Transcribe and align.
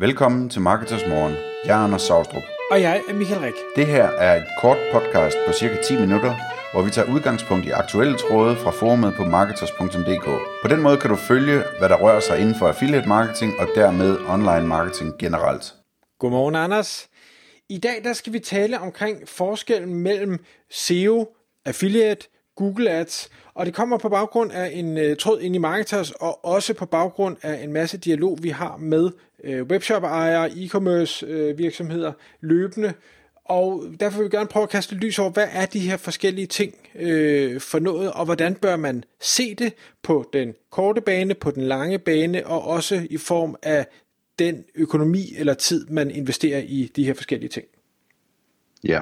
Velkommen 0.00 0.48
til 0.48 0.60
Marketers 0.60 1.06
Morgen. 1.08 1.34
Jeg 1.64 1.80
er 1.80 1.84
Anders 1.84 2.02
Saustrup. 2.02 2.42
Og 2.70 2.80
jeg 2.80 3.02
er 3.08 3.14
Michael 3.14 3.40
Rik. 3.40 3.54
Det 3.76 3.86
her 3.86 4.04
er 4.04 4.36
et 4.36 4.46
kort 4.60 4.78
podcast 4.92 5.36
på 5.46 5.52
cirka 5.52 5.82
10 5.82 6.00
minutter, 6.00 6.34
hvor 6.72 6.82
vi 6.82 6.90
tager 6.90 7.12
udgangspunkt 7.14 7.66
i 7.66 7.70
aktuelle 7.70 8.16
tråde 8.18 8.56
fra 8.56 8.70
forumet 8.70 9.14
på 9.16 9.24
marketers.dk. 9.24 10.24
På 10.62 10.68
den 10.68 10.82
måde 10.82 10.96
kan 10.96 11.10
du 11.10 11.16
følge, 11.16 11.62
hvad 11.78 11.88
der 11.88 11.96
rører 11.96 12.20
sig 12.20 12.38
inden 12.38 12.54
for 12.54 12.68
affiliate 12.68 13.08
marketing 13.08 13.52
og 13.58 13.68
dermed 13.74 14.18
online 14.28 14.66
marketing 14.66 15.18
generelt. 15.18 15.74
Godmorgen, 16.18 16.54
Anders. 16.54 17.08
I 17.68 17.78
dag 17.78 18.00
der 18.04 18.12
skal 18.12 18.32
vi 18.32 18.38
tale 18.38 18.78
omkring 18.78 19.28
forskellen 19.28 19.94
mellem 19.94 20.44
SEO, 20.70 21.28
affiliate, 21.64 22.28
Google 22.56 22.90
Ads, 22.90 23.30
og 23.54 23.66
det 23.66 23.74
kommer 23.74 23.98
på 23.98 24.08
baggrund 24.08 24.52
af 24.52 24.70
en 24.72 24.96
uh, 24.96 25.16
tråd 25.18 25.40
ind 25.40 25.54
i 25.54 25.58
Marketers, 25.58 26.10
og 26.10 26.44
også 26.44 26.74
på 26.74 26.86
baggrund 26.86 27.36
af 27.42 27.64
en 27.64 27.72
masse 27.72 27.98
dialog, 27.98 28.38
vi 28.42 28.48
har 28.48 28.76
med 28.76 29.10
Øh, 29.44 29.62
uh, 29.62 29.66
webshop-ejere, 29.66 30.50
e-commerce-virksomheder 30.50 32.08
øh, 32.08 32.48
løbende, 32.48 32.92
og 33.50 33.84
derfor 34.00 34.18
vil 34.18 34.24
vi 34.24 34.36
gerne 34.36 34.48
prøve 34.48 34.62
at 34.62 34.68
kaste 34.68 34.94
lys 34.94 35.18
over, 35.18 35.30
hvad 35.30 35.48
er 35.52 35.66
de 35.66 35.80
her 35.80 35.96
forskellige 35.96 36.46
ting 36.46 36.74
øh, 36.94 37.60
for 37.60 37.78
noget, 37.78 38.12
og 38.12 38.24
hvordan 38.24 38.54
bør 38.54 38.76
man 38.76 39.04
se 39.20 39.54
det 39.54 39.72
på 40.02 40.30
den 40.32 40.54
korte 40.70 41.00
bane, 41.00 41.34
på 41.34 41.50
den 41.50 41.62
lange 41.62 41.98
bane, 41.98 42.46
og 42.46 42.66
også 42.66 43.06
i 43.10 43.16
form 43.16 43.56
af 43.62 43.86
den 44.38 44.64
økonomi 44.74 45.34
eller 45.38 45.54
tid, 45.54 45.86
man 45.86 46.10
investerer 46.10 46.58
i 46.58 46.92
de 46.96 47.04
her 47.04 47.14
forskellige 47.14 47.48
ting. 47.48 47.66
Ja, 48.84 49.00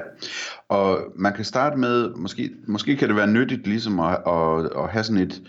og 0.67 0.99
man 1.15 1.33
kan 1.33 1.45
starte 1.45 1.77
med, 1.77 2.09
måske, 2.15 2.51
måske 2.67 2.95
kan 2.95 3.07
det 3.07 3.15
være 3.15 3.27
nyttigt 3.27 3.67
ligesom 3.67 3.99
at, 3.99 4.17
at, 4.27 4.69
at 4.83 4.89
have 4.89 5.03
sådan 5.03 5.21
et, 5.21 5.41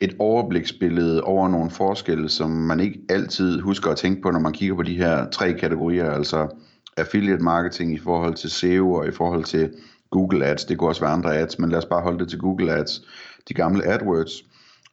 et 0.00 0.16
overbliksbillede 0.18 1.22
over 1.22 1.48
nogle 1.48 1.70
forskelle, 1.70 2.28
som 2.28 2.50
man 2.50 2.80
ikke 2.80 3.00
altid 3.08 3.60
husker 3.60 3.90
at 3.90 3.96
tænke 3.96 4.22
på, 4.22 4.30
når 4.30 4.40
man 4.40 4.52
kigger 4.52 4.74
på 4.74 4.82
de 4.82 4.96
her 4.96 5.30
tre 5.30 5.52
kategorier, 5.52 6.10
altså 6.10 6.48
affiliate 6.96 7.42
marketing 7.42 7.94
i 7.94 7.98
forhold 7.98 8.34
til 8.34 8.50
SEO 8.50 8.92
og 8.92 9.08
i 9.08 9.10
forhold 9.10 9.44
til 9.44 9.70
Google 10.10 10.46
Ads. 10.46 10.64
Det 10.64 10.78
kunne 10.78 10.90
også 10.90 11.00
være 11.00 11.10
andre 11.10 11.36
ads, 11.36 11.58
men 11.58 11.70
lad 11.70 11.78
os 11.78 11.84
bare 11.84 12.02
holde 12.02 12.18
det 12.18 12.28
til 12.28 12.38
Google 12.38 12.72
Ads, 12.72 13.02
de 13.48 13.54
gamle 13.54 13.86
AdWords. 13.86 14.44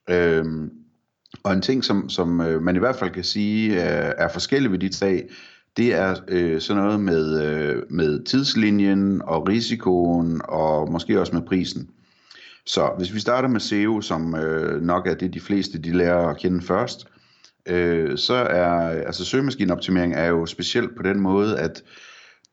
Øhm, 0.09 0.71
og 1.43 1.53
en 1.53 1.61
ting, 1.61 1.83
som, 1.83 2.09
som 2.09 2.41
øh, 2.41 2.61
man 2.61 2.75
i 2.75 2.79
hvert 2.79 2.95
fald 2.95 3.11
kan 3.11 3.23
sige 3.23 3.79
er, 3.79 4.13
er 4.17 4.27
forskellig 4.27 4.71
ved 4.71 4.79
de 4.79 4.89
tre, 4.89 5.27
det 5.77 5.95
er 5.95 6.15
øh, 6.27 6.61
sådan 6.61 6.83
noget 6.83 6.99
med, 6.99 7.43
øh, 7.45 7.83
med 7.89 8.23
tidslinjen 8.23 9.21
og 9.21 9.47
risikoen 9.47 10.41
og 10.43 10.91
måske 10.91 11.19
også 11.19 11.35
med 11.35 11.41
prisen. 11.41 11.89
Så 12.67 12.91
hvis 12.97 13.13
vi 13.13 13.19
starter 13.19 13.49
med 13.49 13.59
SEO, 13.59 14.01
som 14.01 14.35
øh, 14.35 14.81
nok 14.81 15.07
er 15.07 15.13
det 15.13 15.33
de 15.33 15.39
fleste 15.39 15.77
de 15.77 15.97
lærer 15.97 16.27
at 16.27 16.37
kende 16.37 16.61
først, 16.61 17.07
øh, 17.65 18.17
så 18.17 18.33
er 18.33 18.71
altså 19.05 19.25
søgemaskineoptimering 19.25 20.13
er 20.13 20.25
jo 20.25 20.45
specielt 20.45 20.95
på 20.97 21.03
den 21.03 21.19
måde, 21.19 21.59
at 21.59 21.83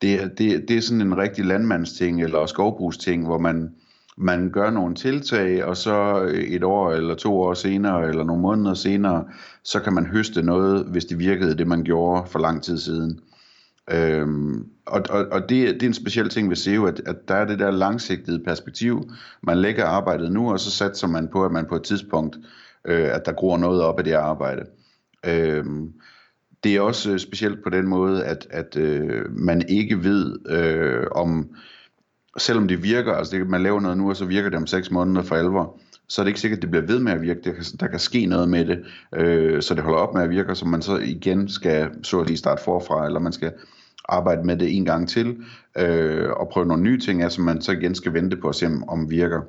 det, 0.01 0.31
det, 0.37 0.65
det 0.67 0.77
er 0.77 0.81
sådan 0.81 1.01
en 1.01 1.17
rigtig 1.17 1.45
landmandsting 1.45 2.23
eller 2.23 2.45
skovbrugsting, 2.45 3.25
hvor 3.25 3.37
man 3.37 3.69
man 4.17 4.49
gør 4.49 4.69
nogle 4.69 4.95
tiltag, 4.95 5.65
og 5.65 5.77
så 5.77 6.23
øh, 6.23 6.43
et 6.43 6.63
år 6.63 6.91
eller 6.91 7.15
to 7.15 7.41
år 7.41 7.53
senere, 7.53 8.09
eller 8.09 8.23
nogle 8.23 8.41
måneder 8.41 8.73
senere, 8.73 9.25
så 9.63 9.79
kan 9.79 9.93
man 9.93 10.05
høste 10.05 10.41
noget, 10.41 10.85
hvis 10.85 11.05
det 11.05 11.19
virkede 11.19 11.57
det, 11.57 11.67
man 11.67 11.83
gjorde 11.83 12.29
for 12.29 12.39
lang 12.39 12.63
tid 12.63 12.77
siden. 12.77 13.19
Øhm, 13.91 14.67
og 14.85 15.01
og, 15.09 15.25
og 15.31 15.41
det, 15.41 15.73
det 15.73 15.83
er 15.83 15.87
en 15.87 15.93
speciel 15.93 16.29
ting 16.29 16.49
ved 16.49 16.55
SEO, 16.55 16.85
at, 16.85 17.01
at 17.05 17.27
der 17.27 17.35
er 17.35 17.45
det 17.45 17.59
der 17.59 17.71
langsigtede 17.71 18.43
perspektiv. 18.43 19.11
Man 19.43 19.57
lægger 19.57 19.85
arbejdet 19.85 20.31
nu, 20.31 20.51
og 20.51 20.59
så 20.59 20.71
satser 20.71 21.07
man 21.07 21.27
på, 21.27 21.45
at 21.45 21.51
man 21.51 21.65
på 21.65 21.75
et 21.75 21.83
tidspunkt, 21.83 22.37
øh, 22.85 23.15
at 23.15 23.25
der 23.25 23.31
gror 23.31 23.57
noget 23.57 23.81
op 23.81 23.97
af 23.97 24.03
det 24.03 24.13
arbejde. 24.13 24.65
Øhm, 25.25 25.93
det 26.63 26.75
er 26.75 26.81
også 26.81 27.11
øh, 27.11 27.19
specielt 27.19 27.63
på 27.63 27.69
den 27.69 27.87
måde, 27.87 28.25
at, 28.25 28.47
at 28.49 28.77
øh, 28.77 29.31
man 29.31 29.61
ikke 29.69 30.03
ved, 30.03 30.49
øh, 30.49 31.07
om 31.11 31.49
selvom 32.37 32.67
det 32.67 32.83
virker, 32.83 33.13
altså 33.13 33.37
det, 33.37 33.47
man 33.47 33.63
laver 33.63 33.79
noget 33.79 33.97
nu, 33.97 34.09
og 34.09 34.15
så 34.15 34.25
virker 34.25 34.49
det 34.49 34.57
om 34.57 34.67
6 34.67 34.91
måneder 34.91 35.21
for 35.21 35.35
alvor, 35.35 35.79
så 36.09 36.21
er 36.21 36.23
det 36.23 36.29
ikke 36.29 36.39
sikkert, 36.39 36.57
at 36.57 36.61
det 36.61 36.71
bliver 36.71 36.85
ved 36.85 36.99
med 36.99 37.11
at 37.11 37.21
virke. 37.21 37.41
Der 37.43 37.51
kan, 37.53 37.63
der 37.79 37.87
kan 37.87 37.99
ske 37.99 38.25
noget 38.25 38.49
med 38.49 38.65
det, 38.65 38.85
øh, 39.15 39.61
så 39.61 39.75
det 39.75 39.83
holder 39.83 39.99
op 39.99 40.13
med 40.13 40.23
at 40.23 40.29
virke, 40.29 40.55
så 40.55 40.65
man 40.65 40.81
så 40.81 40.97
igen 40.97 41.49
skal 41.49 41.89
så 42.03 42.19
at 42.19 42.27
lige 42.27 42.37
starte 42.37 42.63
forfra, 42.63 43.05
eller 43.05 43.19
man 43.19 43.33
skal 43.33 43.53
arbejde 44.09 44.43
med 44.43 44.57
det 44.57 44.77
en 44.77 44.85
gang 44.85 45.09
til, 45.09 45.37
øh, 45.77 46.29
og 46.29 46.49
prøve 46.49 46.65
nogle 46.65 46.83
nye 46.83 46.99
ting 46.99 47.21
af, 47.21 47.31
som 47.31 47.43
man 47.43 47.61
så 47.61 47.71
igen 47.71 47.95
skal 47.95 48.13
vente 48.13 48.37
på 48.37 48.49
at 48.49 48.55
se, 48.55 48.67
om 48.87 49.09
virker. 49.09 49.41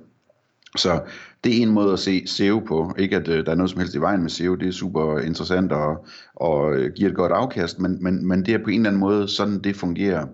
Så 0.76 1.00
det 1.44 1.58
er 1.58 1.62
en 1.62 1.70
måde 1.70 1.92
at 1.92 1.98
se 1.98 2.26
SEO 2.26 2.58
på. 2.58 2.94
Ikke 2.98 3.16
at 3.16 3.28
øh, 3.28 3.46
der 3.46 3.52
er 3.52 3.56
noget 3.56 3.70
som 3.70 3.80
helst 3.80 3.94
i 3.94 4.00
vejen 4.00 4.22
med 4.22 4.30
SEO, 4.30 4.54
det 4.54 4.68
er 4.68 4.72
super 4.72 5.18
interessant 5.18 5.72
og, 5.72 6.06
og 6.34 6.74
øh, 6.76 6.92
giver 6.92 7.10
et 7.10 7.16
godt 7.16 7.32
afkast, 7.32 7.78
men, 7.78 8.02
men, 8.02 8.26
men 8.28 8.46
det 8.46 8.54
er 8.54 8.64
på 8.64 8.70
en 8.70 8.80
eller 8.80 8.90
anden 8.90 9.00
måde 9.00 9.28
sådan, 9.28 9.58
det 9.58 9.76
fungerer. 9.76 10.26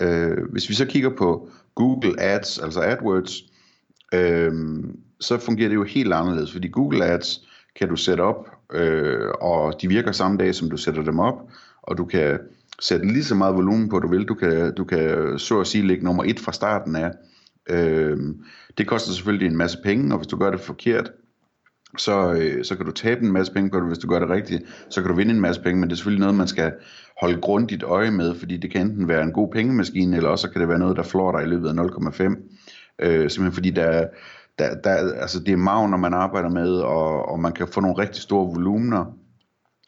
Øh, 0.00 0.38
hvis 0.52 0.68
vi 0.68 0.74
så 0.74 0.86
kigger 0.86 1.10
på 1.18 1.48
Google 1.74 2.20
Ads, 2.20 2.58
altså 2.58 2.80
AdWords, 2.80 3.42
øh, 4.14 4.52
så 5.20 5.38
fungerer 5.38 5.68
det 5.68 5.74
jo 5.74 5.84
helt 5.84 6.12
anderledes, 6.12 6.52
fordi 6.52 6.68
Google 6.68 7.04
Ads 7.04 7.48
kan 7.76 7.88
du 7.88 7.96
sætte 7.96 8.20
op, 8.20 8.48
øh, 8.72 9.30
og 9.40 9.82
de 9.82 9.88
virker 9.88 10.12
samme 10.12 10.38
dag, 10.38 10.54
som 10.54 10.70
du 10.70 10.76
sætter 10.76 11.02
dem 11.02 11.18
op, 11.18 11.50
og 11.82 11.98
du 11.98 12.04
kan 12.04 12.38
sætte 12.80 13.06
lige 13.06 13.24
så 13.24 13.34
meget 13.34 13.54
volumen 13.54 13.88
på, 13.88 13.98
du 13.98 14.08
vil. 14.08 14.24
Du 14.24 14.34
kan, 14.34 14.74
du 14.74 14.84
kan 14.84 15.38
så 15.38 15.60
at 15.60 15.66
sige 15.66 15.86
ligge 15.86 16.04
nummer 16.04 16.24
et 16.24 16.40
fra 16.40 16.52
starten 16.52 16.96
af. 16.96 17.10
Øh, 17.70 18.18
det 18.78 18.86
koster 18.86 19.12
selvfølgelig 19.12 19.46
en 19.46 19.56
masse 19.56 19.78
penge, 19.84 20.14
og 20.14 20.18
hvis 20.18 20.26
du 20.26 20.36
gør 20.36 20.50
det 20.50 20.60
forkert, 20.60 21.10
så, 21.98 22.32
øh, 22.32 22.64
så 22.64 22.76
kan 22.76 22.86
du 22.86 22.92
tabe 22.92 23.20
en 23.20 23.32
masse 23.32 23.52
penge 23.52 23.70
på 23.70 23.80
det, 23.80 23.86
hvis 23.86 23.98
du 23.98 24.08
gør 24.08 24.18
det 24.18 24.30
rigtigt, 24.30 24.62
så 24.90 25.00
kan 25.00 25.10
du 25.10 25.16
vinde 25.16 25.34
en 25.34 25.40
masse 25.40 25.62
penge, 25.62 25.80
men 25.80 25.88
det 25.88 25.94
er 25.94 25.96
selvfølgelig 25.96 26.20
noget, 26.20 26.34
man 26.34 26.48
skal 26.48 26.72
holde 27.20 27.40
grundigt 27.40 27.82
øje 27.82 28.10
med, 28.10 28.34
fordi 28.34 28.56
det 28.56 28.70
kan 28.70 28.80
enten 28.80 29.08
være 29.08 29.22
en 29.22 29.32
god 29.32 29.52
pengemaskine, 29.52 30.16
eller 30.16 30.28
også 30.28 30.50
kan 30.50 30.60
det 30.60 30.68
være 30.68 30.78
noget, 30.78 30.96
der 30.96 31.02
flår 31.02 31.32
dig 31.32 31.42
i 31.42 31.48
løbet 31.48 31.68
af 31.68 31.72
0,5, 31.72 32.22
øh, 32.98 33.30
simpelthen 33.30 33.52
fordi 33.52 33.70
der, 33.70 34.06
der, 34.58 34.74
der, 34.84 35.14
altså 35.14 35.40
det 35.40 35.52
er 35.52 35.56
maven, 35.56 35.90
når 35.90 35.98
man 35.98 36.14
arbejder 36.14 36.48
med, 36.48 36.70
og, 36.70 37.28
og 37.28 37.40
man 37.40 37.52
kan 37.52 37.68
få 37.68 37.80
nogle 37.80 37.98
rigtig 37.98 38.22
store 38.22 38.54
volumener, 38.54 39.04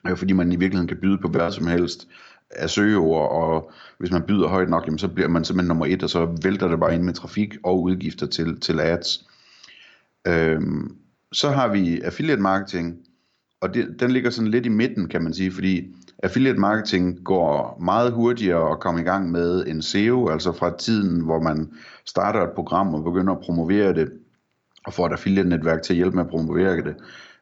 øh, 0.09 0.17
fordi 0.17 0.33
man 0.33 0.53
i 0.53 0.56
virkeligheden 0.56 0.89
kan 0.89 1.00
byde 1.03 1.19
på 1.19 1.28
hvad 1.28 1.50
som 1.50 1.67
helst 1.67 2.09
af 2.50 2.71
søgeord, 2.71 3.31
og 3.31 3.72
hvis 3.99 4.10
man 4.10 4.22
byder 4.22 4.49
højt 4.49 4.69
nok, 4.69 4.87
jamen, 4.87 4.99
så 4.99 5.09
bliver 5.09 5.28
man 5.28 5.44
simpelthen 5.44 5.69
nummer 5.69 5.87
et, 5.87 6.03
og 6.03 6.10
så 6.10 6.38
vælter 6.43 6.69
det 6.69 6.81
bare 6.81 6.94
ind 6.94 7.03
med 7.03 7.15
trafik 7.15 7.55
og 7.65 7.82
udgifter 7.82 8.27
til, 8.27 8.60
til 8.60 8.81
ads. 8.81 9.28
Øhm, 10.27 10.97
så 11.32 11.50
har 11.50 11.69
vi 11.69 12.00
affiliate 12.00 12.43
marketing, 12.43 12.97
og 13.60 13.75
det, 13.75 14.00
den 14.00 14.10
ligger 14.10 14.31
sådan 14.31 14.50
lidt 14.50 14.66
i 14.66 14.69
midten, 14.69 15.09
kan 15.09 15.22
man 15.22 15.34
sige, 15.34 15.53
fordi 15.53 15.94
affiliate 16.22 16.59
marketing 16.59 17.25
går 17.25 17.78
meget 17.81 18.12
hurtigere 18.12 18.71
at 18.71 18.81
komme 18.81 19.00
i 19.00 19.05
gang 19.05 19.31
med 19.31 19.66
en 19.66 19.82
SEO, 19.82 20.28
altså 20.28 20.53
fra 20.53 20.76
tiden, 20.78 21.21
hvor 21.21 21.41
man 21.41 21.72
starter 22.06 22.43
et 22.43 22.55
program 22.55 22.94
og 22.94 23.05
begynder 23.05 23.32
at 23.32 23.41
promovere 23.41 23.94
det, 23.94 24.12
og 24.87 24.93
får 24.93 25.06
et 25.06 25.12
affiliate-netværk 25.12 25.82
til 25.82 25.93
at 25.93 25.97
hjælpe 25.97 26.16
med 26.16 26.25
at 26.25 26.31
promovere 26.31 26.76
det, 26.76 26.97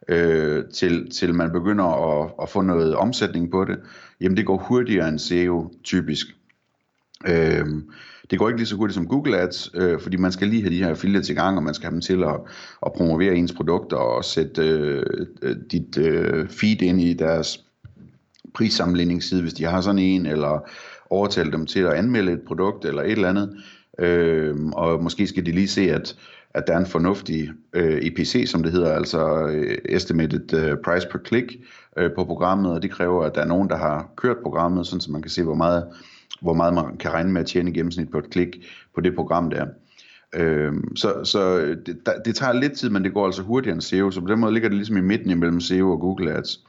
øh, 0.08 0.64
til, 0.74 1.10
til 1.10 1.34
man 1.34 1.52
begynder 1.52 1.84
at, 1.84 2.30
at 2.42 2.48
få 2.48 2.60
noget 2.60 2.96
omsætning 2.96 3.50
på 3.50 3.64
det, 3.64 3.78
jamen 4.20 4.36
det 4.36 4.46
går 4.46 4.56
hurtigere 4.56 5.08
end 5.08 5.18
SEO 5.18 5.72
typisk. 5.84 6.26
Øh, 7.28 7.66
det 8.30 8.38
går 8.38 8.48
ikke 8.48 8.58
lige 8.58 8.66
så 8.66 8.76
hurtigt 8.76 8.94
som 8.94 9.08
Google 9.08 9.38
Ads, 9.38 9.70
øh, 9.74 10.00
fordi 10.00 10.16
man 10.16 10.32
skal 10.32 10.48
lige 10.48 10.62
have 10.62 10.74
de 10.74 10.84
her 10.84 10.88
affiliates 10.88 11.30
i 11.30 11.34
gang, 11.34 11.56
og 11.56 11.62
man 11.62 11.74
skal 11.74 11.86
have 11.86 11.92
dem 11.92 12.00
til 12.00 12.24
at, 12.24 12.40
at 12.86 12.92
promovere 12.92 13.34
ens 13.34 13.52
produkter 13.52 13.96
og 13.96 14.24
sætte 14.24 14.62
øh, 14.62 15.56
dit 15.70 15.98
øh, 15.98 16.48
feed 16.48 16.82
ind 16.82 17.00
i 17.00 17.12
deres 17.12 17.64
prissammenligningsside, 18.54 19.42
hvis 19.42 19.54
de 19.54 19.64
har 19.64 19.80
sådan 19.80 19.98
en, 19.98 20.26
eller 20.26 20.68
overtale 21.10 21.52
dem 21.52 21.66
til 21.66 21.80
at 21.80 21.92
anmelde 21.92 22.32
et 22.32 22.42
produkt 22.46 22.84
eller 22.84 23.02
et 23.02 23.12
eller 23.12 23.28
andet. 23.28 23.56
Øh, 23.98 24.56
og 24.72 25.02
måske 25.02 25.26
skal 25.26 25.46
de 25.46 25.52
lige 25.52 25.68
se, 25.68 25.80
at, 25.80 26.16
at 26.54 26.64
der 26.66 26.74
er 26.74 26.78
en 26.78 26.86
fornuftig 26.86 27.50
øh, 27.72 27.98
EPC, 28.02 28.44
som 28.46 28.62
det 28.62 28.72
hedder, 28.72 28.94
altså 28.94 29.46
øh, 29.46 29.78
Estimated 29.84 30.54
øh, 30.54 30.76
Price 30.84 31.08
per 31.08 31.18
Click 31.26 31.52
øh, 31.96 32.10
på 32.14 32.24
programmet, 32.24 32.72
og 32.72 32.82
det 32.82 32.90
kræver, 32.90 33.24
at 33.24 33.34
der 33.34 33.40
er 33.40 33.46
nogen, 33.46 33.68
der 33.68 33.76
har 33.76 34.12
kørt 34.16 34.36
programmet, 34.42 34.86
sådan 34.86 35.00
så 35.00 35.12
man 35.12 35.22
kan 35.22 35.30
se, 35.30 35.42
hvor 35.42 35.54
meget 35.54 35.86
hvor 36.40 36.54
meget 36.54 36.74
man 36.74 36.96
kan 36.96 37.12
regne 37.12 37.32
med 37.32 37.40
at 37.40 37.46
tjene 37.46 37.70
i 37.70 37.74
gennemsnit 37.74 38.10
på 38.10 38.18
et 38.18 38.30
klik 38.30 38.56
på 38.94 39.00
det 39.00 39.14
program 39.14 39.50
der. 39.50 39.66
Øh, 40.34 40.72
så 40.96 41.24
så 41.24 41.58
øh, 41.58 41.76
det, 41.86 42.06
der, 42.06 42.12
det 42.24 42.34
tager 42.36 42.52
lidt 42.52 42.72
tid, 42.72 42.90
men 42.90 43.04
det 43.04 43.14
går 43.14 43.26
altså 43.26 43.42
hurtigere 43.42 43.74
end 43.74 43.82
SEO, 43.82 44.10
så 44.10 44.20
på 44.20 44.26
den 44.26 44.40
måde 44.40 44.52
ligger 44.52 44.68
det 44.68 44.76
ligesom 44.76 44.96
i 44.96 45.00
midten 45.00 45.30
imellem 45.30 45.60
SEO 45.60 45.92
og 45.92 46.00
Google 46.00 46.32
Ads. 46.32 46.64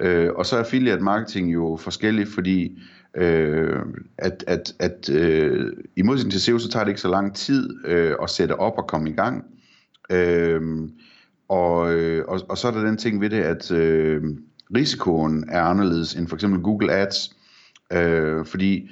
Øh, 0.00 0.30
og 0.36 0.46
så 0.46 0.56
er 0.56 0.60
affiliate 0.60 1.02
marketing 1.02 1.52
jo 1.52 1.78
forskelligt, 1.80 2.28
fordi 2.28 2.78
øh, 3.16 3.80
at, 4.18 4.44
at, 4.46 4.74
at 4.78 5.10
øh, 5.10 5.72
i 5.96 6.02
modsætning 6.02 6.32
til 6.32 6.40
SEO, 6.40 6.58
så 6.58 6.68
tager 6.68 6.84
det 6.84 6.90
ikke 6.90 7.00
så 7.00 7.10
lang 7.10 7.36
tid 7.36 7.86
øh, 7.86 8.16
at 8.22 8.30
sætte 8.30 8.60
op 8.60 8.78
og 8.78 8.86
komme 8.86 9.10
i 9.10 9.12
gang. 9.12 9.44
Øh, 10.10 10.60
og, 11.48 11.94
øh, 11.94 12.24
og, 12.28 12.40
og 12.48 12.58
så 12.58 12.68
er 12.68 12.72
der 12.72 12.80
den 12.84 12.96
ting 12.96 13.20
ved 13.20 13.30
det, 13.30 13.40
at 13.40 13.70
øh, 13.70 14.22
risikoen 14.76 15.44
er 15.48 15.62
anderledes 15.62 16.14
end 16.14 16.28
for 16.28 16.36
eksempel 16.36 16.62
Google 16.62 16.92
Ads, 16.92 17.38
Øh, 17.92 18.46
fordi 18.46 18.90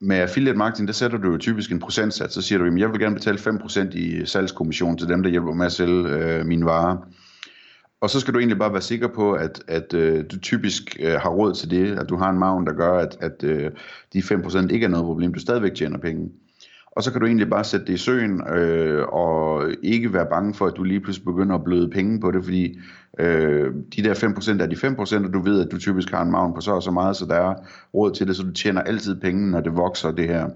med 0.00 0.16
affiliate 0.16 0.58
marketing, 0.58 0.88
der 0.88 0.94
sætter 0.94 1.18
du 1.18 1.30
jo 1.30 1.38
typisk 1.38 1.72
en 1.72 1.78
procentsats, 1.78 2.34
så 2.34 2.42
siger 2.42 2.58
du, 2.58 2.64
at 2.64 2.78
jeg 2.78 2.90
vil 2.90 3.00
gerne 3.00 3.14
betale 3.14 3.38
5% 3.38 3.96
i 3.96 4.26
salgskommission 4.26 4.98
til 4.98 5.08
dem, 5.08 5.22
der 5.22 5.30
hjælper 5.30 5.52
med 5.52 5.66
at 5.66 5.72
sælge 5.72 6.08
øh, 6.08 6.46
mine 6.46 6.64
varer. 6.64 6.96
Og 8.04 8.10
så 8.10 8.20
skal 8.20 8.34
du 8.34 8.38
egentlig 8.38 8.58
bare 8.58 8.72
være 8.72 8.82
sikker 8.82 9.08
på, 9.08 9.32
at, 9.32 9.62
at 9.68 9.94
øh, 9.94 10.24
du 10.32 10.38
typisk 10.38 10.96
øh, 11.00 11.12
har 11.12 11.30
råd 11.30 11.54
til 11.54 11.70
det, 11.70 11.98
at 11.98 12.08
du 12.08 12.16
har 12.16 12.30
en 12.30 12.38
maven, 12.38 12.66
der 12.66 12.72
gør, 12.72 12.98
at, 12.98 13.16
at 13.20 13.44
øh, 13.44 13.70
de 14.12 14.18
5% 14.18 14.68
ikke 14.70 14.84
er 14.84 14.88
noget 14.88 15.06
problem, 15.06 15.34
du 15.34 15.40
stadigvæk 15.40 15.74
tjener 15.74 15.98
penge. 15.98 16.30
Og 16.92 17.02
så 17.02 17.12
kan 17.12 17.20
du 17.20 17.26
egentlig 17.26 17.50
bare 17.50 17.64
sætte 17.64 17.86
det 17.86 17.92
i 17.92 17.96
søen, 17.96 18.42
øh, 18.48 19.02
og 19.08 19.70
ikke 19.82 20.12
være 20.12 20.26
bange 20.30 20.54
for, 20.54 20.66
at 20.66 20.76
du 20.76 20.82
lige 20.82 21.00
pludselig 21.00 21.24
begynder 21.24 21.54
at 21.54 21.64
bløde 21.64 21.90
penge 21.90 22.20
på 22.20 22.30
det, 22.30 22.44
fordi 22.44 22.78
øh, 23.18 23.74
de 23.96 24.02
der 24.02 24.14
5% 24.14 24.62
er 24.62 24.66
de 24.66 24.76
5%, 24.76 25.26
og 25.26 25.32
du 25.32 25.40
ved, 25.40 25.60
at 25.66 25.72
du 25.72 25.78
typisk 25.78 26.10
har 26.10 26.22
en 26.22 26.30
maven 26.30 26.54
på 26.54 26.60
så 26.60 26.72
og 26.72 26.82
så 26.82 26.90
meget, 26.90 27.16
så 27.16 27.26
der 27.26 27.34
er 27.34 27.54
råd 27.94 28.12
til 28.12 28.26
det, 28.26 28.36
så 28.36 28.42
du 28.42 28.52
tjener 28.52 28.80
altid 28.80 29.20
penge, 29.20 29.50
når 29.50 29.60
det 29.60 29.76
vokser 29.76 30.10
det 30.10 30.28
her. 30.28 30.48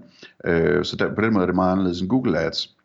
Øh, 0.45 0.85
så 0.85 0.95
der, 0.95 1.15
på 1.15 1.21
den 1.21 1.33
måde 1.33 1.43
er 1.43 1.47
det 1.47 1.55
meget 1.55 1.71
anderledes 1.71 2.01
end 2.01 2.09
Google 2.09 2.39
Ads. 2.39 2.78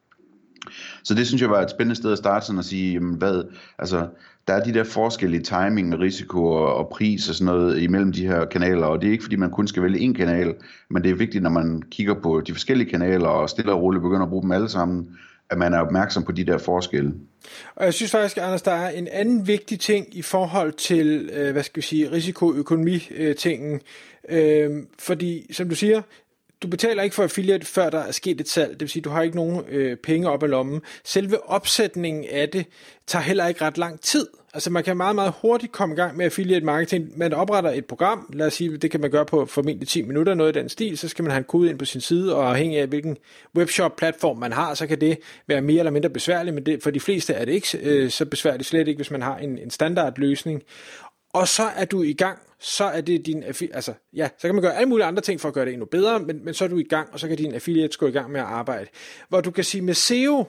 Så 1.04 1.14
det 1.14 1.26
synes 1.26 1.42
jeg 1.42 1.50
var 1.50 1.62
et 1.62 1.70
spændende 1.70 1.96
sted 1.96 2.12
at 2.12 2.18
starte 2.18 2.46
sådan 2.46 2.58
at 2.58 2.64
sige, 2.64 2.92
jamen 2.92 3.14
hvad, 3.14 3.44
altså 3.78 4.08
der 4.48 4.54
er 4.54 4.64
de 4.64 4.74
der 4.74 4.84
forskellige 4.84 5.42
timing 5.42 5.94
og 5.94 6.00
risiko 6.00 6.46
og, 6.46 6.74
og 6.74 6.88
pris 6.88 7.28
og 7.28 7.34
sådan 7.34 7.54
noget 7.54 7.82
imellem 7.82 8.12
de 8.12 8.26
her 8.26 8.44
kanaler, 8.44 8.86
og 8.86 9.00
det 9.00 9.08
er 9.08 9.12
ikke 9.12 9.24
fordi 9.24 9.36
man 9.36 9.50
kun 9.50 9.68
skal 9.68 9.82
vælge 9.82 10.00
en 10.00 10.14
kanal, 10.14 10.54
men 10.90 11.02
det 11.02 11.10
er 11.10 11.14
vigtigt, 11.14 11.42
når 11.42 11.50
man 11.50 11.82
kigger 11.90 12.14
på 12.14 12.40
de 12.40 12.52
forskellige 12.52 12.90
kanaler 12.90 13.28
og 13.28 13.50
stille 13.50 13.72
og 13.72 13.82
roligt 13.82 14.02
begynder 14.02 14.22
at 14.22 14.28
bruge 14.28 14.42
dem 14.42 14.52
alle 14.52 14.68
sammen, 14.68 15.16
at 15.50 15.58
man 15.58 15.74
er 15.74 15.78
opmærksom 15.78 16.22
på 16.22 16.32
de 16.32 16.44
der 16.44 16.58
forskelle. 16.58 17.14
Og 17.76 17.84
jeg 17.84 17.94
synes 17.94 18.10
faktisk, 18.10 18.36
Anders, 18.36 18.62
der 18.62 18.72
er 18.72 18.90
en 18.90 19.08
anden 19.08 19.46
vigtig 19.46 19.80
ting 19.80 20.06
i 20.16 20.22
forhold 20.22 20.72
til, 20.72 21.30
øh, 21.32 21.52
hvad 21.52 21.62
skal 21.62 21.76
vi 21.76 21.82
sige, 21.82 22.12
risikoøkonomi-tingen. 22.12 23.80
Øh, 24.28 24.70
øh, 24.70 24.82
fordi, 24.98 25.52
som 25.52 25.68
du 25.68 25.74
siger, 25.74 26.02
du 26.64 26.68
betaler 26.68 27.02
ikke 27.02 27.14
for 27.14 27.22
affiliate, 27.22 27.66
før 27.66 27.90
der 27.90 27.98
er 27.98 28.12
sket 28.12 28.40
et 28.40 28.48
salg. 28.48 28.70
Det 28.70 28.80
vil 28.80 28.88
sige, 28.88 29.02
du 29.02 29.10
har 29.10 29.22
ikke 29.22 29.36
nogen 29.36 29.64
øh, 29.68 29.96
penge 29.96 30.30
op 30.30 30.42
i 30.42 30.46
lommen. 30.46 30.80
Selve 31.04 31.50
opsætningen 31.50 32.24
af 32.30 32.48
det 32.48 32.66
tager 33.06 33.22
heller 33.22 33.46
ikke 33.46 33.64
ret 33.64 33.78
lang 33.78 34.00
tid. 34.00 34.28
Altså 34.54 34.70
man 34.70 34.84
kan 34.84 34.96
meget, 34.96 35.14
meget 35.14 35.32
hurtigt 35.42 35.72
komme 35.72 35.94
i 35.94 35.96
gang 35.96 36.16
med 36.16 36.24
affiliate 36.24 36.64
marketing. 36.66 37.18
Man 37.18 37.32
opretter 37.32 37.70
et 37.70 37.84
program, 37.84 38.30
lad 38.32 38.46
os 38.46 38.54
sige, 38.54 38.76
det 38.76 38.90
kan 38.90 39.00
man 39.00 39.10
gøre 39.10 39.26
på 39.26 39.46
formentlig 39.46 39.88
10 39.88 40.02
minutter, 40.02 40.34
noget 40.34 40.56
i 40.56 40.58
den 40.58 40.68
stil, 40.68 40.98
så 40.98 41.08
skal 41.08 41.22
man 41.22 41.30
have 41.30 41.38
en 41.38 41.44
kode 41.44 41.70
ind 41.70 41.78
på 41.78 41.84
sin 41.84 42.00
side, 42.00 42.36
og 42.36 42.50
afhængig 42.50 42.78
af 42.78 42.86
hvilken 42.86 43.16
webshop-platform 43.56 44.36
man 44.36 44.52
har, 44.52 44.74
så 44.74 44.86
kan 44.86 45.00
det 45.00 45.18
være 45.46 45.60
mere 45.60 45.78
eller 45.78 45.90
mindre 45.90 46.10
besværligt, 46.10 46.54
men 46.54 46.66
det, 46.66 46.82
for 46.82 46.90
de 46.90 47.00
fleste 47.00 47.32
er 47.32 47.44
det 47.44 47.52
ikke 47.52 47.78
øh, 47.82 48.10
så 48.10 48.26
besværligt, 48.26 48.68
slet 48.68 48.88
ikke 48.88 48.98
hvis 48.98 49.10
man 49.10 49.22
har 49.22 49.36
en, 49.36 49.58
en 49.58 49.70
standardløsning. 49.70 50.62
Og 51.34 51.48
så 51.48 51.62
er 51.62 51.84
du 51.84 52.02
i 52.02 52.12
gang, 52.12 52.38
så 52.58 52.84
er 52.84 53.00
det 53.00 53.26
din, 53.26 53.42
altså 53.72 53.92
ja, 54.12 54.28
så 54.38 54.48
kan 54.48 54.54
man 54.54 54.62
gøre 54.62 54.76
alle 54.76 54.88
mulige 54.88 55.06
andre 55.06 55.22
ting 55.22 55.40
for 55.40 55.48
at 55.48 55.54
gøre 55.54 55.64
det 55.64 55.72
endnu 55.72 55.86
bedre, 55.86 56.20
men, 56.20 56.44
men 56.44 56.54
så 56.54 56.64
er 56.64 56.68
du 56.68 56.78
i 56.78 56.82
gang, 56.82 57.08
og 57.12 57.20
så 57.20 57.28
kan 57.28 57.36
din 57.36 57.54
affiliate 57.54 57.98
gå 57.98 58.06
i 58.06 58.10
gang 58.10 58.32
med 58.32 58.40
at 58.40 58.46
arbejde. 58.46 58.86
Hvor 59.28 59.40
du 59.40 59.50
kan 59.50 59.64
sige 59.64 59.82
med 59.82 59.94
SEO, 59.94 60.44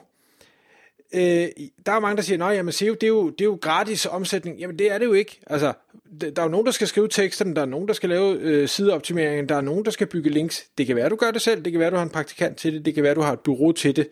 øh, 1.14 1.48
der 1.86 1.92
er 1.92 2.00
mange, 2.00 2.16
der 2.16 2.22
siger, 2.22 2.44
at 2.44 2.74
SEO, 2.74 2.94
det 2.94 3.02
er, 3.02 3.08
jo, 3.08 3.30
det 3.30 3.40
er 3.40 3.44
jo 3.44 3.58
gratis 3.60 4.06
omsætning. 4.06 4.58
Jamen 4.58 4.78
det 4.78 4.92
er 4.92 4.98
det 4.98 5.06
jo 5.06 5.12
ikke. 5.12 5.40
Altså, 5.46 5.72
der 6.20 6.32
er 6.36 6.42
jo 6.42 6.48
nogen, 6.48 6.66
der 6.66 6.72
skal 6.72 6.86
skrive 6.86 7.08
teksterne, 7.08 7.54
der 7.54 7.62
er 7.62 7.66
nogen, 7.66 7.88
der 7.88 7.94
skal 7.94 8.08
lave 8.08 8.38
øh, 8.38 8.68
sideoptimeringen, 8.68 9.48
der 9.48 9.56
er 9.56 9.60
nogen, 9.60 9.84
der 9.84 9.90
skal 9.90 10.06
bygge 10.06 10.30
links. 10.30 10.66
Det 10.78 10.86
kan 10.86 10.96
være, 10.96 11.08
du 11.08 11.16
gør 11.16 11.30
det 11.30 11.42
selv, 11.42 11.64
det 11.64 11.72
kan 11.72 11.80
være, 11.80 11.90
du 11.90 11.96
har 11.96 12.02
en 12.02 12.10
praktikant 12.10 12.56
til 12.56 12.72
det, 12.72 12.84
det 12.84 12.94
kan 12.94 13.02
være, 13.02 13.14
du 13.14 13.20
har 13.20 13.32
et 13.32 13.40
bureau 13.40 13.72
til 13.72 13.96
det. 13.96 14.08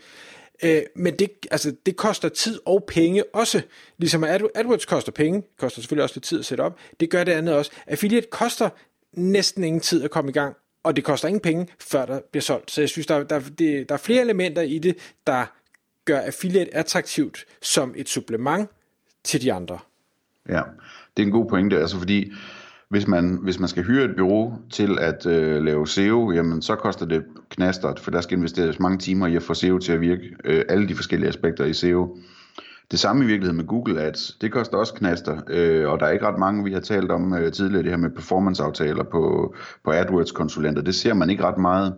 Øh, 0.62 0.82
men 0.96 1.18
det, 1.18 1.30
altså, 1.50 1.74
det 1.86 1.96
koster 1.96 2.28
tid 2.28 2.60
og 2.66 2.84
penge 2.88 3.24
også. 3.34 3.62
Ligesom 3.98 4.24
AdWords 4.24 4.84
koster 4.84 5.12
penge, 5.12 5.42
koster 5.58 5.80
selvfølgelig 5.80 6.02
også 6.02 6.16
lidt 6.16 6.24
tid 6.24 6.38
at 6.38 6.44
sætte 6.44 6.62
op. 6.62 6.78
Det 7.00 7.10
gør 7.10 7.24
det 7.24 7.32
andet 7.32 7.54
også. 7.54 7.70
Affiliate 7.86 8.26
koster 8.30 8.70
næsten 9.12 9.64
ingen 9.64 9.80
tid 9.80 10.04
at 10.04 10.10
komme 10.10 10.30
i 10.30 10.32
gang, 10.32 10.56
og 10.82 10.96
det 10.96 11.04
koster 11.04 11.28
ingen 11.28 11.40
penge, 11.40 11.68
før 11.80 12.06
der 12.06 12.20
bliver 12.30 12.42
solgt. 12.42 12.70
Så 12.70 12.82
jeg 12.82 12.88
synes, 12.88 13.06
der, 13.06 13.22
der, 13.22 13.40
det, 13.58 13.88
der 13.88 13.94
er 13.94 13.98
flere 13.98 14.22
elementer 14.22 14.62
i 14.62 14.78
det, 14.78 15.14
der 15.26 15.46
gør 16.04 16.20
affiliate 16.20 16.74
attraktivt 16.74 17.44
som 17.62 17.94
et 17.96 18.08
supplement 18.08 18.70
til 19.24 19.42
de 19.42 19.52
andre. 19.52 19.78
Ja, 20.48 20.62
det 21.16 21.22
er 21.22 21.26
en 21.26 21.32
god 21.32 21.48
pointe, 21.48 21.78
altså 21.78 21.98
fordi 21.98 22.32
hvis 22.94 23.08
man, 23.08 23.38
hvis 23.42 23.60
man 23.60 23.68
skal 23.68 23.84
hyre 23.84 24.04
et 24.04 24.16
bureau 24.16 24.58
til 24.70 24.98
at 25.00 25.26
øh, 25.26 25.62
lave 25.62 25.86
SEO, 25.86 26.30
jamen 26.32 26.62
så 26.62 26.74
koster 26.74 27.06
det 27.06 27.24
knaster, 27.50 27.94
for 27.98 28.10
der 28.10 28.20
skal 28.20 28.38
investeres 28.38 28.80
mange 28.80 28.98
timer 28.98 29.26
i 29.26 29.36
at 29.36 29.42
få 29.42 29.54
SEO 29.54 29.78
til 29.78 29.92
at 29.92 30.00
virke, 30.00 30.22
øh, 30.44 30.64
alle 30.68 30.88
de 30.88 30.94
forskellige 30.94 31.28
aspekter 31.28 31.64
i 31.64 31.72
SEO. 31.72 32.16
Det 32.90 32.98
samme 32.98 33.24
i 33.24 33.26
virkeligheden 33.26 33.56
med 33.56 33.66
Google 33.66 34.00
Ads, 34.02 34.36
det 34.40 34.52
koster 34.52 34.78
også 34.78 34.94
knaster, 34.94 35.40
øh, 35.48 35.90
og 35.90 36.00
der 36.00 36.06
er 36.06 36.10
ikke 36.10 36.26
ret 36.26 36.38
mange, 36.38 36.64
vi 36.64 36.72
har 36.72 36.80
talt 36.80 37.10
om 37.10 37.34
øh, 37.34 37.52
tidligere, 37.52 37.82
det 37.82 37.90
her 37.90 37.96
med 37.98 38.10
performanceaftaler 38.10 39.04
på, 39.04 39.54
på 39.84 39.90
AdWords-konsulenter, 39.90 40.82
det 40.82 40.94
ser 40.94 41.14
man 41.14 41.30
ikke 41.30 41.44
ret 41.44 41.58
meget. 41.58 41.94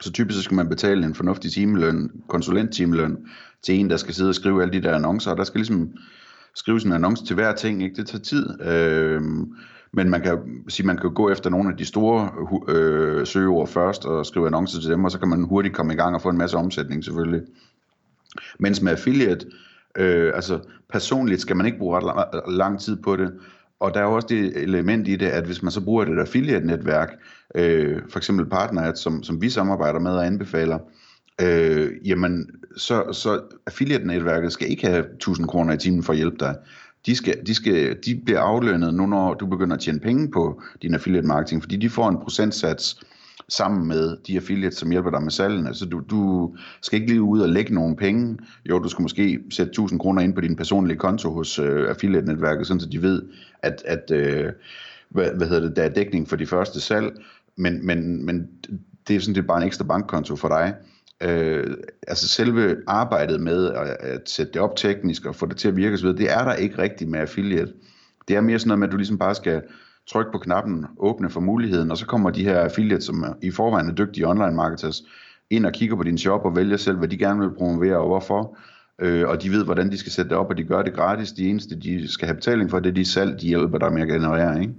Så 0.00 0.12
typisk 0.12 0.36
så 0.36 0.42
skal 0.42 0.54
man 0.54 0.68
betale 0.68 1.06
en 1.06 1.14
fornuftig 1.14 1.52
timeløn, 1.52 2.10
konsulenttimeløn, 2.28 3.16
til 3.62 3.74
en, 3.74 3.90
der 3.90 3.96
skal 3.96 4.14
sidde 4.14 4.28
og 4.28 4.34
skrive 4.34 4.62
alle 4.62 4.72
de 4.72 4.82
der 4.82 4.94
annoncer, 4.94 5.30
og 5.30 5.36
der 5.36 5.44
skal 5.44 5.58
ligesom 5.58 5.90
skrives 6.54 6.84
en 6.84 6.92
annonce 6.92 7.24
til 7.24 7.34
hver 7.34 7.54
ting, 7.54 7.82
ikke? 7.82 7.96
det 7.96 8.06
tager 8.06 8.22
tid. 8.22 8.62
Øh, 8.62 9.22
men 9.92 10.10
man 10.10 10.22
kan 10.22 10.38
sige, 10.68 10.86
man 10.86 10.96
kan 10.96 11.14
gå 11.14 11.30
efter 11.30 11.50
nogle 11.50 11.70
af 11.70 11.76
de 11.76 11.84
store 11.84 12.30
øh, 12.68 13.26
søgeord 13.26 13.68
først 13.68 14.04
og 14.04 14.26
skrive 14.26 14.46
annoncer 14.46 14.80
til 14.80 14.90
dem, 14.90 15.04
og 15.04 15.10
så 15.10 15.18
kan 15.18 15.28
man 15.28 15.42
hurtigt 15.42 15.74
komme 15.74 15.92
i 15.92 15.96
gang 15.96 16.14
og 16.14 16.22
få 16.22 16.28
en 16.28 16.38
masse 16.38 16.56
omsætning 16.56 17.04
selvfølgelig. 17.04 17.42
Mens 18.58 18.82
med 18.82 18.92
affiliate, 18.92 19.46
øh, 19.96 20.32
altså 20.34 20.60
personligt 20.92 21.40
skal 21.40 21.56
man 21.56 21.66
ikke 21.66 21.78
bruge 21.78 22.00
ret 22.00 22.42
lang 22.48 22.80
tid 22.80 22.96
på 22.96 23.16
det, 23.16 23.32
og 23.80 23.94
der 23.94 24.00
er 24.00 24.04
jo 24.04 24.14
også 24.14 24.28
det 24.28 24.62
element 24.62 25.08
i 25.08 25.16
det, 25.16 25.26
at 25.26 25.44
hvis 25.44 25.62
man 25.62 25.72
så 25.72 25.84
bruger 25.84 26.04
et 26.04 26.18
affiliate-netværk, 26.18 27.08
øh, 27.54 28.02
for 28.10 28.18
eksempel 28.18 28.46
partner, 28.46 28.94
som, 28.94 29.22
som 29.22 29.42
vi 29.42 29.50
samarbejder 29.50 30.00
med 30.00 30.12
og 30.12 30.26
anbefaler, 30.26 30.78
øh, 30.78 31.03
øh, 31.40 31.90
jamen 32.04 32.50
så, 32.76 33.12
så 33.12 33.40
affiliate-netværket 33.66 34.52
skal 34.52 34.70
ikke 34.70 34.86
have 34.86 35.04
1000 35.14 35.48
kroner 35.48 35.72
i 35.74 35.78
timen 35.78 36.02
for 36.02 36.12
at 36.12 36.16
hjælpe 36.16 36.36
dig 36.40 36.56
de, 37.06 37.16
skal, 37.16 37.46
de, 37.46 37.54
skal, 37.54 37.98
de 38.04 38.20
bliver 38.24 38.40
aflønnet 38.40 38.94
nu, 38.94 39.06
når 39.06 39.34
du 39.34 39.46
begynder 39.46 39.76
at 39.76 39.82
tjene 39.82 40.00
penge 40.00 40.30
på 40.30 40.62
din 40.82 40.94
affiliate 40.94 41.26
marketing, 41.26 41.62
fordi 41.62 41.76
de 41.76 41.90
får 41.90 42.08
en 42.08 42.18
procentsats 42.18 43.00
sammen 43.48 43.88
med 43.88 44.16
de 44.26 44.36
affiliates, 44.36 44.78
som 44.78 44.90
hjælper 44.90 45.10
dig 45.10 45.22
med 45.22 45.30
salgene. 45.30 45.74
Så 45.74 45.86
du, 45.86 46.02
du 46.10 46.54
skal 46.82 47.00
ikke 47.00 47.12
lige 47.12 47.22
ud 47.22 47.40
og 47.40 47.48
lægge 47.48 47.74
nogle 47.74 47.96
penge. 47.96 48.38
Jo, 48.68 48.78
du 48.78 48.88
skal 48.88 49.02
måske 49.02 49.40
sætte 49.50 49.70
1000 49.70 50.00
kroner 50.00 50.22
ind 50.22 50.34
på 50.34 50.40
din 50.40 50.56
personlige 50.56 50.98
konto 50.98 51.32
hos 51.32 51.58
øh, 51.58 51.90
affiliate-netværket, 51.90 52.66
sådan 52.66 52.80
så 52.80 52.88
de 52.88 53.02
ved, 53.02 53.22
at, 53.62 53.82
at 53.84 54.10
øh, 54.10 54.52
hvad, 55.08 55.30
hvad 55.36 55.46
hedder 55.46 55.68
det, 55.68 55.76
der 55.76 55.82
er 55.82 55.88
dækning 55.88 56.28
for 56.28 56.36
de 56.36 56.46
første 56.46 56.80
salg, 56.80 57.12
men, 57.56 57.86
men, 57.86 58.26
men 58.26 58.48
det 59.08 59.16
er 59.16 59.20
sådan 59.20 59.34
det 59.34 59.42
er 59.42 59.46
bare 59.46 59.62
en 59.62 59.66
ekstra 59.66 59.84
bankkonto 59.84 60.36
for 60.36 60.48
dig 60.48 60.74
øh, 61.24 61.76
altså 62.08 62.28
selve 62.28 62.76
arbejdet 62.86 63.40
med 63.40 63.70
at, 63.70 63.96
at 64.00 64.30
sætte 64.30 64.52
det 64.52 64.60
op 64.60 64.76
teknisk 64.76 65.26
og 65.26 65.34
få 65.34 65.46
det 65.46 65.56
til 65.56 65.68
at 65.68 65.76
virke 65.76 65.94
osv., 65.94 66.08
det 66.08 66.32
er 66.32 66.44
der 66.44 66.54
ikke 66.54 66.78
rigtigt 66.78 67.10
med 67.10 67.20
affiliate. 67.20 67.72
Det 68.28 68.36
er 68.36 68.40
mere 68.40 68.58
sådan 68.58 68.68
noget 68.68 68.78
med, 68.78 68.88
at 68.88 68.92
du 68.92 68.96
ligesom 68.96 69.18
bare 69.18 69.34
skal 69.34 69.62
trykke 70.10 70.32
på 70.32 70.38
knappen, 70.38 70.86
åbne 70.98 71.30
for 71.30 71.40
muligheden, 71.40 71.90
og 71.90 71.98
så 71.98 72.06
kommer 72.06 72.30
de 72.30 72.44
her 72.44 72.58
affiliates, 72.58 73.04
som 73.04 73.24
i 73.42 73.50
forvejen 73.50 73.88
er 73.88 73.94
dygtige 73.94 74.28
online 74.28 74.54
marketers, 74.54 75.02
ind 75.50 75.66
og 75.66 75.72
kigger 75.72 75.96
på 75.96 76.02
din 76.02 76.18
shop 76.18 76.44
og 76.44 76.56
vælger 76.56 76.76
selv, 76.76 76.98
hvad 76.98 77.08
de 77.08 77.18
gerne 77.18 77.40
vil 77.40 77.50
promovere 77.50 77.98
og 77.98 78.06
hvorfor. 78.06 78.58
Øh, 78.98 79.28
og 79.28 79.42
de 79.42 79.50
ved, 79.50 79.64
hvordan 79.64 79.90
de 79.90 79.98
skal 79.98 80.12
sætte 80.12 80.28
det 80.28 80.38
op, 80.38 80.50
og 80.50 80.56
de 80.56 80.64
gør 80.64 80.82
det 80.82 80.94
gratis. 80.94 81.32
De 81.32 81.48
eneste, 81.48 81.80
de 81.80 82.08
skal 82.08 82.28
have 82.28 82.34
betaling 82.34 82.70
for, 82.70 82.80
det 82.80 82.90
er 82.90 82.94
de 82.94 83.04
salg, 83.04 83.40
de 83.40 83.46
hjælper 83.46 83.78
dig 83.78 83.92
med 83.92 84.02
at 84.02 84.08
generere. 84.08 84.60
Ikke? 84.60 84.74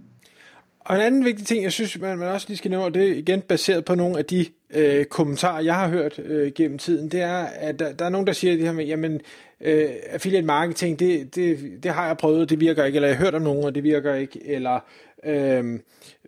Og 0.86 0.96
en 0.96 1.02
anden 1.02 1.26
vigtig 1.26 1.48
ting, 1.48 1.64
jeg 1.64 1.72
synes, 1.72 2.00
man, 2.00 2.18
man 2.18 2.28
også 2.28 2.48
lige 2.48 2.58
skal 2.58 2.72
nævne, 2.72 2.86
og 2.86 2.94
det 2.94 3.08
er 3.08 3.16
igen 3.16 3.42
baseret 3.42 3.86
på 3.86 3.96
nogle 3.96 4.18
af 4.18 4.26
de 4.26 4.46
øh, 4.70 5.06
kommentarer, 5.06 5.62
jeg 5.62 5.76
har 5.76 5.88
hørt 5.88 6.20
øh, 6.20 6.52
gennem 6.56 6.78
tiden, 6.78 7.10
det 7.10 7.22
er, 7.22 7.38
at 7.38 7.80
der, 7.80 7.94
der 7.94 8.06
er 8.06 8.10
nogen, 8.10 8.28
der 8.28 8.34
siger 8.34 8.54
det 8.54 8.66
her 8.66 8.72
med, 8.72 8.86
jamen, 8.86 9.22
øh, 9.62 9.90
affiliate 10.10 10.46
marketing, 10.46 11.00
det, 11.00 11.36
det, 11.36 11.60
det 11.84 11.92
har 11.92 12.08
jeg 12.08 12.18
prøvet, 12.18 12.50
det 12.50 12.60
virker 12.60 12.86
ikke, 12.86 12.96
eller 12.96 13.08
jeg 13.08 13.18
har 13.18 13.26
hørt 13.26 13.36
om 13.36 13.42
nogen, 13.42 13.64
og 13.64 13.76
det 13.76 13.84
virker 13.84 14.14
ikke, 14.14 14.48
eller 14.48 14.80
øh, 15.26 15.80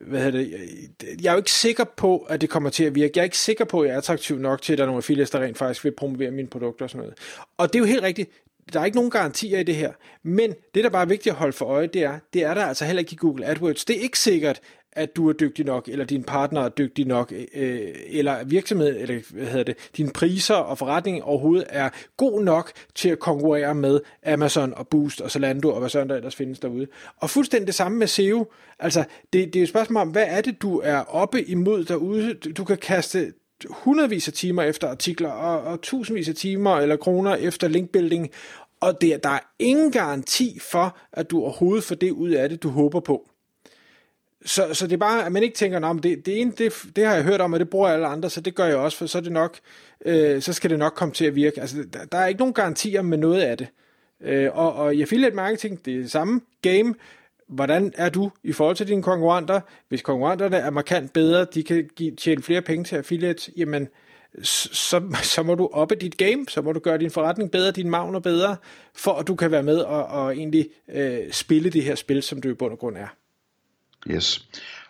hvad 0.01 0.23
hedder 0.23 0.39
det, 0.39 0.51
jeg 1.21 1.29
er 1.29 1.33
jo 1.33 1.37
ikke 1.37 1.51
sikker 1.51 1.83
på, 1.83 2.17
at 2.17 2.41
det 2.41 2.49
kommer 2.49 2.69
til 2.69 2.83
at 2.83 2.95
virke. 2.95 3.11
Jeg 3.15 3.21
er 3.21 3.25
ikke 3.25 3.37
sikker 3.37 3.65
på, 3.65 3.81
at 3.81 3.87
jeg 3.87 3.93
er 3.93 3.97
attraktiv 3.97 4.39
nok 4.39 4.61
til, 4.61 4.73
at 4.73 4.77
der 4.77 4.83
er 4.83 4.87
nogle 4.87 4.99
affiliates, 4.99 5.29
der 5.29 5.39
rent 5.39 5.57
faktisk 5.57 5.83
vil 5.83 5.91
promovere 5.91 6.31
mine 6.31 6.47
produkter 6.47 6.85
og 6.85 6.89
sådan 6.89 7.01
noget. 7.01 7.17
Og 7.57 7.73
det 7.73 7.75
er 7.75 7.79
jo 7.79 7.85
helt 7.85 8.03
rigtigt 8.03 8.29
der 8.73 8.79
er 8.79 8.85
ikke 8.85 8.97
nogen 8.97 9.11
garantier 9.11 9.59
i 9.59 9.63
det 9.63 9.75
her, 9.75 9.91
men 10.23 10.53
det, 10.75 10.83
der 10.83 10.89
bare 10.89 11.01
er 11.01 11.07
vigtigt 11.07 11.33
at 11.33 11.39
holde 11.39 11.53
for 11.53 11.65
øje, 11.65 11.87
det 11.87 12.03
er, 12.03 12.19
det 12.33 12.43
er 12.43 12.53
der 12.53 12.65
altså 12.65 12.85
heller 12.85 12.99
ikke 12.99 13.13
i 13.13 13.15
Google 13.15 13.45
AdWords. 13.45 13.85
Det 13.85 13.97
er 13.97 14.01
ikke 14.01 14.19
sikkert, 14.19 14.61
at 14.97 15.15
du 15.15 15.29
er 15.29 15.33
dygtig 15.33 15.65
nok, 15.65 15.87
eller 15.87 16.05
din 16.05 16.23
partner 16.23 16.61
er 16.61 16.69
dygtig 16.69 17.07
nok, 17.07 17.33
øh, 17.53 17.81
eller 18.07 18.43
virksomhed, 18.43 19.01
eller 19.01 19.19
hvad 19.31 19.45
hedder 19.45 19.63
det, 19.63 19.77
dine 19.97 20.11
priser 20.11 20.55
og 20.55 20.77
forretning 20.77 21.23
overhovedet 21.23 21.65
er 21.69 21.89
god 22.17 22.43
nok 22.43 22.71
til 22.95 23.09
at 23.09 23.19
konkurrere 23.19 23.75
med 23.75 23.99
Amazon 24.25 24.73
og 24.73 24.87
Boost 24.87 25.21
og 25.21 25.31
Zalando 25.31 25.69
og 25.69 25.79
hvad 25.79 25.89
sådan 25.89 26.09
der 26.09 26.15
ellers 26.15 26.35
findes 26.35 26.59
derude. 26.59 26.87
Og 27.17 27.29
fuldstændig 27.29 27.67
det 27.67 27.75
samme 27.75 27.97
med 27.97 28.07
SEO. 28.07 28.51
Altså, 28.79 29.03
det, 29.33 29.53
det 29.53 29.55
er 29.55 29.59
jo 29.59 29.63
et 29.63 29.69
spørgsmål 29.69 30.01
om, 30.01 30.09
hvad 30.09 30.25
er 30.27 30.41
det, 30.41 30.61
du 30.61 30.81
er 30.83 30.97
oppe 30.97 31.43
imod 31.43 31.85
derude? 31.85 32.33
Du 32.33 32.63
kan 32.63 32.77
kaste 32.77 33.33
hundredvis 33.69 34.27
af 34.27 34.33
timer 34.33 34.63
efter 34.63 34.87
artikler, 34.87 35.29
og, 35.29 35.61
og 35.61 35.81
tusindvis 35.81 36.29
af 36.29 36.35
timer 36.35 36.77
eller 36.77 36.95
kroner 36.95 37.35
efter 37.35 37.67
linkbuilding, 37.67 38.31
og 38.79 39.01
det, 39.01 39.23
der 39.23 39.29
er 39.29 39.39
ingen 39.59 39.91
garanti 39.91 40.59
for, 40.61 40.97
at 41.13 41.31
du 41.31 41.41
overhovedet 41.41 41.83
får 41.83 41.95
det 41.95 42.11
ud 42.11 42.29
af 42.29 42.49
det, 42.49 42.63
du 42.63 42.69
håber 42.69 42.99
på. 42.99 43.29
Så, 44.45 44.73
så 44.73 44.87
det 44.87 44.93
er 44.93 44.97
bare, 44.97 45.25
at 45.25 45.31
man 45.31 45.43
ikke 45.43 45.55
tænker, 45.55 45.79
om 45.79 45.99
det, 45.99 46.25
det, 46.25 46.41
ene, 46.41 46.51
det, 46.51 46.73
det 46.95 47.05
har 47.05 47.15
jeg 47.15 47.23
hørt 47.23 47.41
om, 47.41 47.53
og 47.53 47.59
det 47.59 47.69
bruger 47.69 47.89
alle 47.89 48.07
andre, 48.07 48.29
så 48.29 48.41
det 48.41 48.55
gør 48.55 48.65
jeg 48.65 48.77
også, 48.77 48.97
for 48.97 49.05
så, 49.05 49.17
er 49.17 49.21
det 49.21 49.31
nok, 49.31 49.57
øh, 50.05 50.41
så 50.41 50.53
skal 50.53 50.69
det 50.69 50.79
nok 50.79 50.93
komme 50.93 51.13
til 51.13 51.25
at 51.25 51.35
virke. 51.35 51.61
Altså, 51.61 51.77
der, 51.93 52.05
der 52.05 52.17
er 52.17 52.27
ikke 52.27 52.39
nogen 52.39 52.53
garantier 52.53 53.01
med 53.01 53.17
noget 53.17 53.41
af 53.41 53.57
det. 53.57 53.67
Øh, 54.21 54.49
og, 54.53 54.73
og 54.73 54.95
i 54.95 55.01
affiliate 55.01 55.35
marketing, 55.35 55.85
det 55.85 55.93
er 55.93 55.97
det 55.97 56.11
samme 56.11 56.41
game. 56.61 56.93
Hvordan 57.47 57.93
er 57.95 58.09
du 58.09 58.31
i 58.43 58.51
forhold 58.51 58.75
til 58.75 58.87
dine 58.87 59.03
konkurrenter? 59.03 59.59
Hvis 59.89 60.01
konkurrenterne 60.01 60.57
er 60.57 60.69
markant 60.69 61.13
bedre, 61.13 61.45
de 61.45 61.63
kan 61.63 61.89
give, 61.95 62.15
tjene 62.15 62.41
flere 62.41 62.61
penge 62.61 62.83
til 62.83 62.95
affiliates, 62.95 63.49
jamen 63.57 63.87
så, 64.43 65.01
så 65.23 65.43
må 65.43 65.55
du 65.55 65.69
oppe 65.73 65.95
dit 65.95 66.17
game, 66.17 66.45
så 66.47 66.61
må 66.61 66.71
du 66.71 66.79
gøre 66.79 66.97
din 66.97 67.11
forretning 67.11 67.51
bedre, 67.51 67.71
din 67.71 67.89
magner 67.89 68.19
bedre, 68.19 68.55
for 68.95 69.11
at 69.11 69.27
du 69.27 69.35
kan 69.35 69.51
være 69.51 69.63
med 69.63 69.77
og, 69.77 70.05
og 70.05 70.37
egentlig 70.37 70.69
øh, 70.93 71.31
spille 71.31 71.69
det 71.69 71.83
her 71.83 71.95
spil, 71.95 72.23
som 72.23 72.41
du 72.41 72.49
i 72.49 72.53
bund 72.53 72.71
og 72.71 72.79
grund 72.79 72.97
er. 72.97 73.07
Yes. 74.09 74.47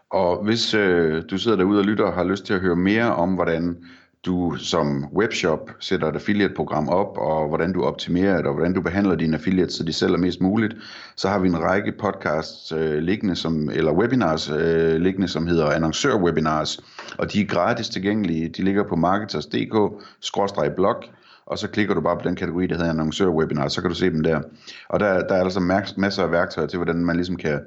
Og 0.09 0.43
hvis 0.43 0.73
øh, 0.73 1.23
du 1.29 1.37
sidder 1.37 1.57
derude 1.57 1.79
og 1.79 1.85
lytter 1.85 2.05
og 2.05 2.13
har 2.13 2.23
lyst 2.23 2.45
til 2.45 2.53
at 2.53 2.59
høre 2.59 2.75
mere 2.75 3.15
om, 3.15 3.33
hvordan 3.33 3.85
du 4.27 4.55
som 4.57 5.05
webshop 5.13 5.71
sætter 5.79 6.07
et 6.07 6.15
affiliate-program 6.15 6.89
op, 6.89 7.17
og 7.17 7.47
hvordan 7.47 7.73
du 7.73 7.83
optimerer 7.83 8.37
det, 8.37 8.45
og 8.45 8.53
hvordan 8.53 8.73
du 8.73 8.81
behandler 8.81 9.15
dine 9.15 9.37
affiliates, 9.37 9.73
så 9.73 9.83
de 9.83 9.93
sælger 9.93 10.17
mest 10.17 10.41
muligt, 10.41 10.75
så 11.15 11.29
har 11.29 11.39
vi 11.39 11.47
en 11.47 11.61
række 11.61 11.91
podcasts 11.91 12.71
øh, 12.71 12.97
liggende, 12.97 13.35
som, 13.35 13.69
eller 13.69 13.91
webinars 13.91 14.49
øh, 14.49 14.95
liggende, 14.95 15.27
som 15.27 15.47
hedder 15.47 15.69
annoncør-webinars, 15.69 16.79
og 17.17 17.33
de 17.33 17.41
er 17.41 17.45
gratis 17.45 17.89
tilgængelige. 17.89 18.49
De 18.49 18.63
ligger 18.63 18.83
på 18.83 18.95
marketers.dk-blog, 18.95 21.03
og 21.45 21.57
så 21.57 21.67
klikker 21.67 21.93
du 21.93 22.01
bare 22.01 22.17
på 22.17 22.27
den 22.27 22.35
kategori, 22.35 22.67
der 22.67 22.77
hedder 22.77 22.89
annoncør-webinar, 22.89 23.67
så 23.67 23.81
kan 23.81 23.89
du 23.89 23.95
se 23.95 24.09
dem 24.09 24.23
der. 24.23 24.41
Og 24.89 24.99
der, 24.99 25.27
der 25.27 25.35
er 25.35 25.43
altså 25.43 25.59
masser 25.97 26.23
af 26.23 26.31
værktøjer 26.31 26.67
til, 26.67 26.77
hvordan 26.77 27.05
man 27.05 27.15
ligesom 27.15 27.35
kan 27.35 27.59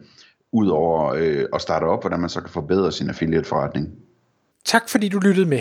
ud 0.53 0.69
over 0.69 1.15
øh, 1.19 1.45
at 1.53 1.61
starte 1.61 1.85
op, 1.85 2.03
hvordan 2.03 2.21
man 2.21 2.31
så 2.31 2.41
kan 2.41 2.51
forbedre 2.51 2.93
sin 2.93 3.09
affiliate-forretning. 3.09 3.89
Tak 4.65 4.89
fordi 4.89 5.09
du 5.09 5.19
lyttede 5.19 5.47
med. 5.47 5.61